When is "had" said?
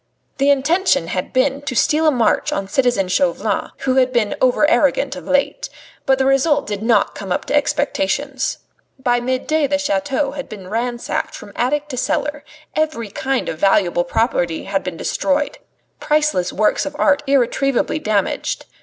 1.09-1.31, 3.97-4.11, 10.31-10.49, 14.63-14.83